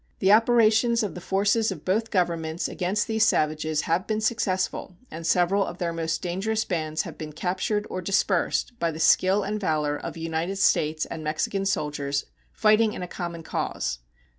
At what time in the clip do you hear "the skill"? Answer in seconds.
8.89-9.43